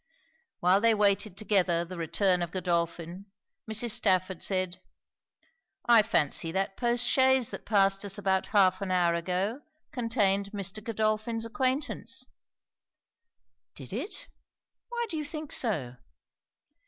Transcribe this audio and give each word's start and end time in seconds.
While 0.61 0.81
they 0.81 0.95
waited 0.95 1.37
together 1.37 1.85
the 1.85 1.95
return 1.99 2.41
of 2.41 2.49
Godolphin, 2.49 3.27
Mrs. 3.69 3.91
Stafford 3.91 4.41
said 4.41 4.81
'I 5.87 6.01
fancy 6.01 6.51
that 6.53 6.75
post 6.75 7.05
chaise 7.05 7.51
that 7.51 7.67
passed 7.67 8.03
us 8.03 8.17
about 8.17 8.47
half 8.47 8.81
an 8.81 8.89
hour 8.89 9.13
ago, 9.13 9.61
contained 9.91 10.51
Mr. 10.53 10.83
Godolphin's 10.83 11.45
acquaintance.' 11.45 12.25
'Did 13.75 13.93
it? 13.93 14.27
Why 14.89 15.05
do 15.07 15.17
you 15.17 15.23
think 15.23 15.51
so?' 15.51 15.97